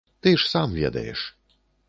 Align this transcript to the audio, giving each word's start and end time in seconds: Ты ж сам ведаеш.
Ты 0.23 0.31
ж 0.39 0.47
сам 0.53 0.73
ведаеш. 0.81 1.21